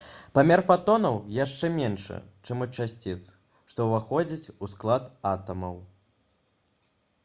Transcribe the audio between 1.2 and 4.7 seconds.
яшчэ меншы чым у часціц што ўваходзяць